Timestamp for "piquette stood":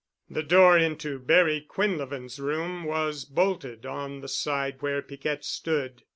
5.03-6.01